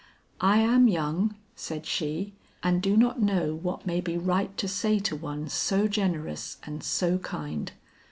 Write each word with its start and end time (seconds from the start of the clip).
"I 0.41 0.57
am 0.57 0.87
young," 0.87 1.35
said 1.55 1.85
she, 1.85 2.33
"and 2.63 2.81
do 2.81 2.97
not 2.97 3.19
know 3.21 3.53
what 3.53 3.85
may 3.85 4.01
be 4.01 4.17
right 4.17 4.57
to 4.57 4.67
say 4.67 4.97
to 4.97 5.15
one 5.15 5.47
so 5.47 5.87
generous 5.87 6.57
and 6.65 6.83
so 6.83 7.19
kind. 7.19 7.71